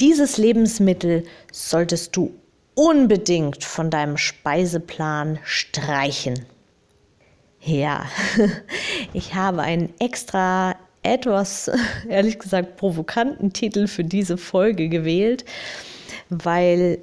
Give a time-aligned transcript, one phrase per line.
[0.00, 2.34] Dieses Lebensmittel solltest du
[2.74, 6.44] unbedingt von deinem Speiseplan streichen.
[7.62, 8.06] Ja,
[9.14, 11.70] ich habe einen extra etwas,
[12.08, 15.44] ehrlich gesagt, provokanten Titel für diese Folge gewählt,
[16.28, 16.98] weil,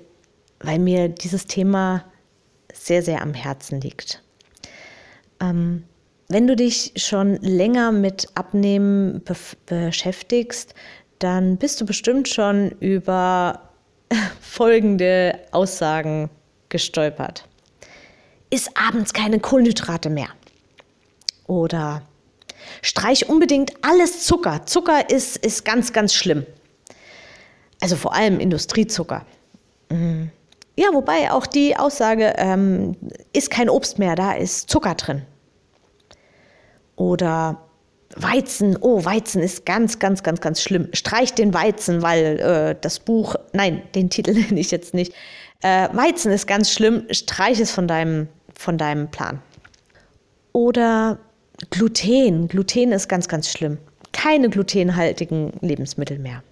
[0.59, 2.05] weil mir dieses Thema
[2.71, 4.21] sehr, sehr am Herzen liegt.
[5.41, 5.83] Ähm,
[6.29, 10.73] wenn du dich schon länger mit Abnehmen be beschäftigst,
[11.23, 13.69] dann bist du bestimmt schon über
[14.41, 16.29] folgende Aussagen
[16.69, 17.47] gestolpert.
[18.49, 20.27] Iss abends keine Kohlenhydrate mehr.
[21.47, 22.03] Oder
[22.81, 24.65] streich unbedingt alles Zucker.
[24.65, 26.45] Zucker ist, ist ganz, ganz schlimm.
[27.81, 29.25] Also vor allem Industriezucker.
[29.89, 30.29] Mhm.
[30.75, 32.95] Ja, wobei auch die Aussage, ähm,
[33.31, 35.21] ist kein Obst mehr, da ist Zucker drin.
[36.95, 37.61] Oder
[38.15, 40.89] Weizen, oh, Weizen ist ganz, ganz, ganz, ganz schlimm.
[40.93, 45.13] Streich den Weizen, weil äh, das Buch, nein, den Titel nenne ich jetzt nicht.
[45.61, 49.41] Äh, Weizen ist ganz schlimm, streich es von deinem, von deinem Plan.
[50.51, 51.17] Oder
[51.69, 53.77] Gluten, Gluten ist ganz, ganz schlimm.
[54.11, 56.43] Keine glutenhaltigen Lebensmittel mehr.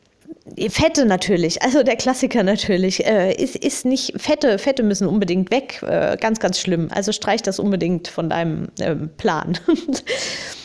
[0.69, 5.81] Fette natürlich, also der Klassiker natürlich, äh, ist, ist nicht, Fette, Fette müssen unbedingt weg,
[5.83, 6.89] äh, ganz, ganz schlimm.
[6.91, 9.57] Also streich das unbedingt von deinem ähm, Plan.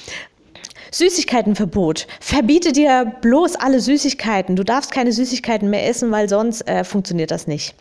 [0.96, 2.06] Süßigkeitenverbot.
[2.20, 4.56] Verbiete dir bloß alle Süßigkeiten.
[4.56, 7.74] Du darfst keine Süßigkeiten mehr essen, weil sonst äh, funktioniert das nicht.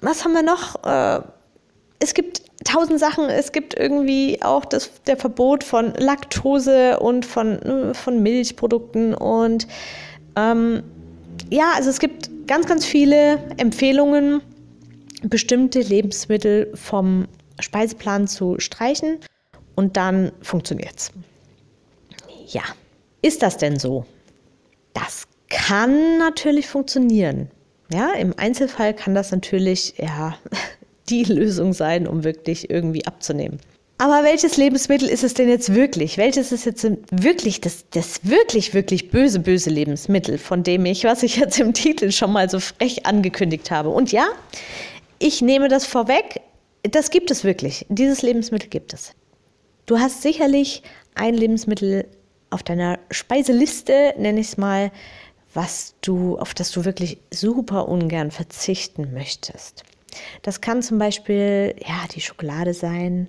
[0.00, 0.84] Was haben wir noch?
[0.84, 1.22] Äh,
[1.98, 3.24] es gibt tausend Sachen.
[3.24, 9.14] Es gibt irgendwie auch das, der Verbot von Laktose und von, äh, von Milchprodukten.
[9.14, 9.66] Und
[10.36, 10.84] ähm,
[11.50, 14.42] ja, also es gibt ganz, ganz viele Empfehlungen,
[15.22, 17.26] bestimmte Lebensmittel vom
[17.58, 19.18] Speiseplan zu streichen.
[19.74, 21.12] Und dann funktioniert es.
[22.48, 22.62] Ja,
[23.22, 24.04] ist das denn so?
[24.94, 27.50] Das kann natürlich funktionieren.
[27.92, 30.36] Ja, im Einzelfall kann das natürlich ja
[31.08, 33.60] die Lösung sein, um wirklich irgendwie abzunehmen.
[34.00, 36.18] Aber welches Lebensmittel ist es denn jetzt wirklich?
[36.18, 41.24] Welches ist jetzt wirklich das, das wirklich, wirklich böse, böse Lebensmittel, von dem ich, was
[41.24, 43.88] ich jetzt im Titel schon mal so frech angekündigt habe?
[43.88, 44.28] Und ja,
[45.18, 46.42] ich nehme das vorweg,
[46.84, 47.86] das gibt es wirklich.
[47.88, 49.14] Dieses Lebensmittel gibt es.
[49.86, 50.84] Du hast sicherlich
[51.16, 52.06] ein Lebensmittel
[52.50, 54.90] auf deiner Speiseliste, nenne ich es mal,
[55.54, 59.84] was du, auf das du wirklich super ungern verzichten möchtest.
[60.42, 63.28] Das kann zum Beispiel ja, die Schokolade sein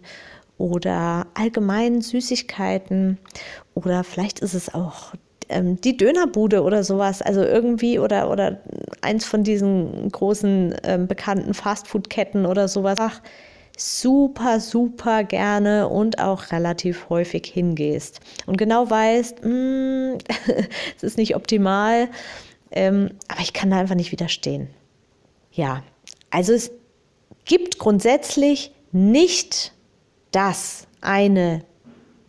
[0.57, 3.17] oder allgemein Süßigkeiten
[3.73, 5.13] oder vielleicht ist es auch
[5.49, 8.59] ähm, die Dönerbude oder sowas, also irgendwie oder, oder
[9.01, 12.97] eins von diesen großen ähm, bekannten Fastfood-Ketten oder sowas.
[12.99, 13.21] Ach,
[13.79, 20.17] super, super gerne und auch relativ häufig hingehst und genau weißt, mm,
[20.97, 22.09] es ist nicht optimal,
[22.71, 24.69] ähm, aber ich kann da einfach nicht widerstehen.
[25.51, 25.83] Ja,
[26.29, 26.71] also es
[27.45, 29.73] gibt grundsätzlich nicht
[30.31, 31.63] das eine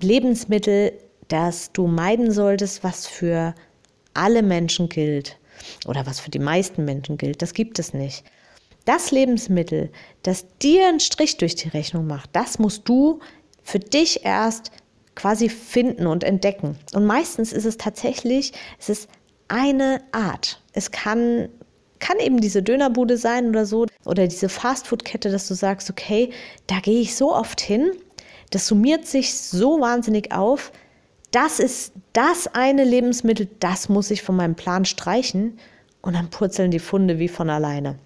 [0.00, 0.92] Lebensmittel,
[1.28, 3.54] das du meiden solltest, was für
[4.14, 5.36] alle Menschen gilt
[5.86, 7.42] oder was für die meisten Menschen gilt.
[7.42, 8.24] Das gibt es nicht.
[8.90, 9.92] Das Lebensmittel,
[10.24, 13.20] das dir einen Strich durch die Rechnung macht, das musst du
[13.62, 14.72] für dich erst
[15.14, 16.76] quasi finden und entdecken.
[16.92, 19.08] Und meistens ist es tatsächlich, es ist
[19.46, 20.60] eine Art.
[20.72, 21.48] Es kann,
[22.00, 26.30] kann eben diese Dönerbude sein oder so oder diese Fastfood-Kette, dass du sagst, okay,
[26.66, 27.92] da gehe ich so oft hin,
[28.50, 30.72] das summiert sich so wahnsinnig auf.
[31.30, 35.60] Das ist das eine Lebensmittel, das muss ich von meinem Plan streichen
[36.02, 37.96] und dann purzeln die Funde wie von alleine.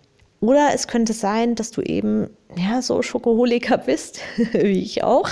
[0.45, 4.21] Oder es könnte sein, dass du eben ja so Schokoholiker bist,
[4.53, 5.31] wie ich auch,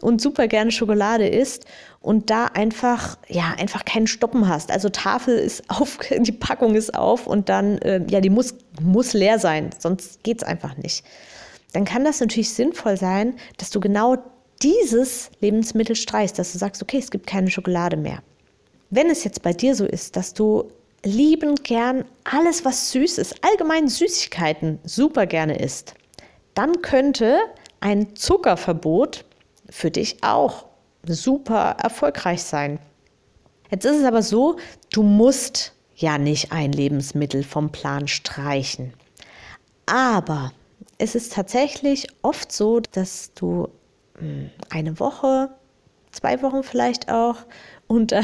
[0.00, 1.64] und super gerne Schokolade isst
[2.00, 4.70] und da einfach ja einfach keinen Stoppen hast.
[4.70, 9.12] Also Tafel ist auf, die Packung ist auf und dann äh, ja die muss muss
[9.12, 11.04] leer sein, sonst geht es einfach nicht.
[11.72, 14.18] Dann kann das natürlich sinnvoll sein, dass du genau
[14.62, 18.22] dieses Lebensmittel streichst, dass du sagst, okay, es gibt keine Schokolade mehr.
[18.88, 20.70] Wenn es jetzt bei dir so ist, dass du
[21.04, 25.94] liebend gern alles, was süß ist, allgemein Süßigkeiten super gerne isst,
[26.54, 27.38] dann könnte
[27.80, 29.24] ein Zuckerverbot
[29.68, 30.66] für dich auch
[31.06, 32.78] super erfolgreich sein.
[33.70, 34.58] Jetzt ist es aber so,
[34.92, 38.92] du musst ja nicht ein Lebensmittel vom Plan streichen.
[39.86, 40.52] Aber
[40.98, 43.68] es ist tatsächlich oft so, dass du
[44.18, 45.50] hm, eine Woche,
[46.12, 47.36] zwei Wochen vielleicht auch
[47.86, 48.22] unter,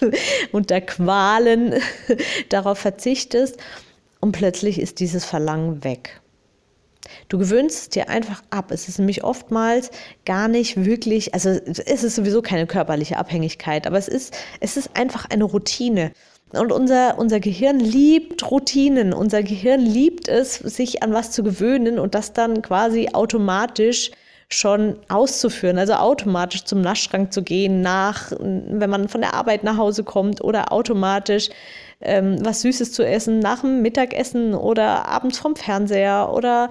[0.52, 1.74] unter Qualen
[2.48, 3.56] darauf verzichtest
[4.20, 6.20] und plötzlich ist dieses Verlangen weg.
[7.28, 8.70] Du gewöhnst es dir einfach ab.
[8.70, 9.90] Es ist nämlich oftmals
[10.24, 14.96] gar nicht wirklich, also es ist sowieso keine körperliche Abhängigkeit, aber es ist, es ist
[14.96, 16.12] einfach eine Routine.
[16.52, 19.12] Und unser, unser Gehirn liebt Routinen.
[19.12, 24.10] Unser Gehirn liebt es, sich an was zu gewöhnen und das dann quasi automatisch
[24.52, 29.76] schon auszuführen, also automatisch zum Naschschrank zu gehen, nach, wenn man von der Arbeit nach
[29.76, 31.50] Hause kommt oder automatisch
[32.00, 36.68] ähm, was Süßes zu essen nach dem Mittagessen oder abends vom Fernseher oder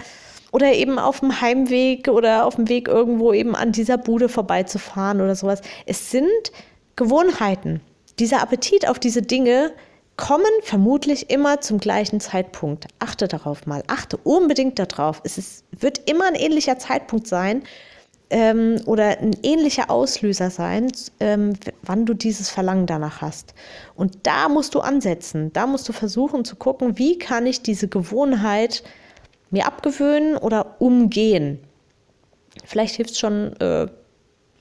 [0.51, 5.21] oder eben auf dem Heimweg oder auf dem Weg irgendwo eben an dieser Bude vorbeizufahren
[5.21, 5.61] oder sowas.
[5.85, 6.51] Es sind
[6.95, 7.81] Gewohnheiten
[8.17, 9.71] dieser Appetit auf diese Dinge
[10.19, 12.88] kommen vermutlich immer zum gleichen Zeitpunkt.
[13.00, 15.21] Achte darauf mal, achte unbedingt darauf.
[15.24, 17.63] Es ist, wird immer ein ähnlicher Zeitpunkt sein
[18.30, 23.54] ähm, oder ein ähnlicher Auslöser sein, ähm, wann du dieses Verlangen danach hast.
[23.95, 27.88] Und da musst du ansetzen, da musst du versuchen zu gucken, wie kann ich diese
[27.88, 28.83] Gewohnheit
[29.51, 31.60] mir abgewöhnen oder umgehen.
[32.66, 33.88] Vielleicht hilft es schon, äh,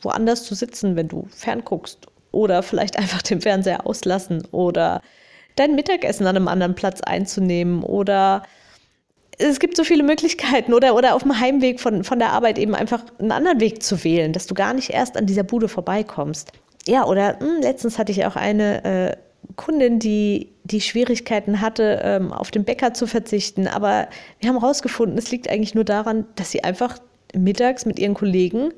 [0.02, 5.02] woanders zu sitzen, wenn du fernguckst oder vielleicht einfach den Fernseher auslassen oder
[5.58, 8.42] dein Mittagessen an einem anderen Platz einzunehmen oder
[9.38, 12.74] es gibt so viele Möglichkeiten oder, oder auf dem Heimweg von, von der Arbeit eben
[12.74, 16.52] einfach einen anderen Weg zu wählen, dass du gar nicht erst an dieser Bude vorbeikommst.
[16.86, 19.16] Ja, oder mh, hm, letztens hatte ich auch eine äh,
[19.56, 23.68] Kundin, die, die Schwierigkeiten hatte, ähm, auf den Bäcker zu verzichten.
[23.68, 24.08] Aber
[24.40, 26.98] wir haben herausgefunden, es liegt eigentlich nur daran, dass sie einfach
[27.34, 28.72] mittags mit ihren Kollegen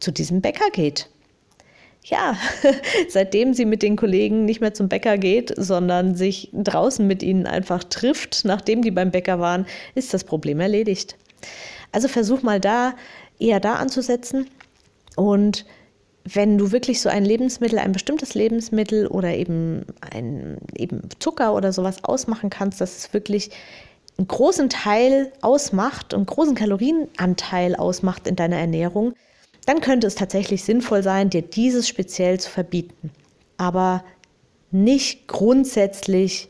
[0.00, 1.10] zu diesem Bäcker geht
[2.04, 2.36] ja,
[3.08, 7.46] seitdem sie mit den Kollegen nicht mehr zum Bäcker geht, sondern sich draußen mit ihnen
[7.46, 11.16] einfach trifft, nachdem die beim Bäcker waren, ist das Problem erledigt.
[11.92, 12.94] Also versuch mal da
[13.38, 14.48] eher da anzusetzen
[15.16, 15.64] und
[16.24, 21.72] wenn du wirklich so ein Lebensmittel, ein bestimmtes Lebensmittel oder eben ein eben Zucker oder
[21.72, 23.50] sowas ausmachen kannst, dass es wirklich
[24.16, 29.14] einen großen Teil ausmacht, einen großen Kalorienanteil ausmacht in deiner Ernährung,
[29.64, 33.10] dann könnte es tatsächlich sinnvoll sein, dir dieses speziell zu verbieten.
[33.56, 34.04] Aber
[34.70, 36.48] nicht grundsätzlich,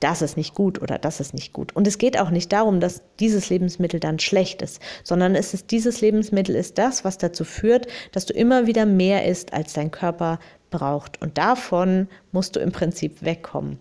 [0.00, 1.74] das ist nicht gut oder das ist nicht gut.
[1.74, 5.70] Und es geht auch nicht darum, dass dieses Lebensmittel dann schlecht ist, sondern es ist
[5.70, 9.90] dieses Lebensmittel ist das, was dazu führt, dass du immer wieder mehr isst, als dein
[9.90, 10.38] Körper
[10.70, 11.20] braucht.
[11.20, 13.78] Und davon musst du im Prinzip wegkommen.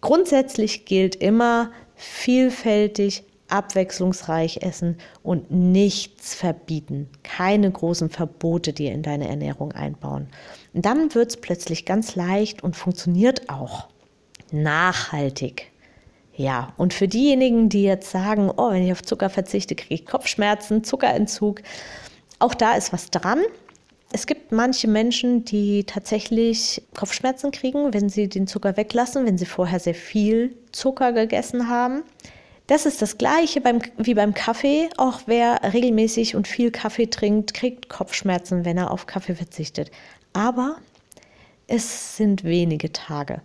[0.00, 7.08] Grundsätzlich gilt immer vielfältig abwechslungsreich essen und nichts verbieten.
[7.22, 10.28] Keine großen Verbote dir in deine Ernährung einbauen.
[10.74, 13.88] Und dann wird es plötzlich ganz leicht und funktioniert auch
[14.52, 15.70] nachhaltig.
[16.34, 20.06] Ja, und für diejenigen, die jetzt sagen, oh, wenn ich auf Zucker verzichte, kriege ich
[20.06, 21.62] Kopfschmerzen, Zuckerentzug,
[22.38, 23.40] auch da ist was dran.
[24.12, 29.46] Es gibt manche Menschen, die tatsächlich Kopfschmerzen kriegen, wenn sie den Zucker weglassen, wenn sie
[29.46, 32.02] vorher sehr viel Zucker gegessen haben.
[32.66, 34.88] Das ist das Gleiche beim, wie beim Kaffee.
[34.96, 39.90] Auch wer regelmäßig und viel Kaffee trinkt, kriegt Kopfschmerzen, wenn er auf Kaffee verzichtet.
[40.32, 40.76] Aber
[41.68, 43.40] es sind wenige Tage.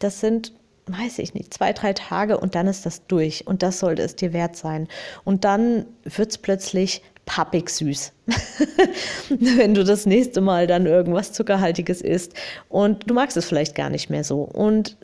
[0.00, 0.52] Das sind,
[0.86, 3.46] weiß ich nicht, zwei, drei Tage und dann ist das durch.
[3.46, 4.88] Und das sollte es dir wert sein.
[5.22, 8.12] Und dann wird es plötzlich pappig süß,
[9.28, 12.34] wenn du das nächste Mal dann irgendwas Zuckerhaltiges isst.
[12.68, 14.42] Und du magst es vielleicht gar nicht mehr so.
[14.42, 14.96] Und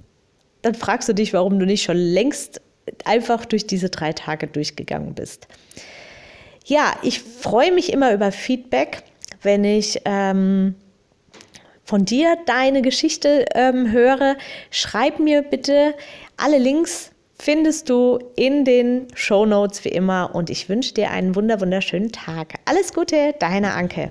[0.62, 2.61] dann fragst du dich, warum du nicht schon längst
[3.05, 5.47] einfach durch diese drei Tage durchgegangen bist.
[6.65, 9.03] Ja, ich freue mich immer über Feedback,
[9.43, 10.75] wenn ich ähm,
[11.85, 14.37] von dir deine Geschichte ähm, höre.
[14.71, 15.95] Schreib mir bitte
[16.37, 17.11] alle Links
[17.41, 22.55] findest du in den Show Notes wie immer und ich wünsche dir einen wunderschönen Tag.
[22.67, 24.11] Alles Gute, deine Anke.